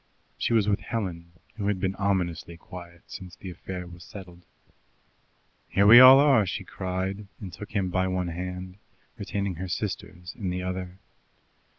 [0.35, 4.45] She was with Helen, who had been ominously quiet since the affair was settled.
[5.69, 8.77] "Here we all are!" she cried, and took him by one hand,
[9.19, 10.97] retaining her sister's in the other.